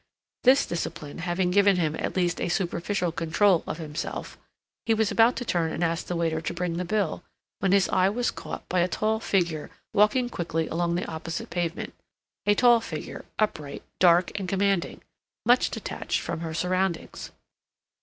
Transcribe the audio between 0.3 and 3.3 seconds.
This discipline having given him at least a superficial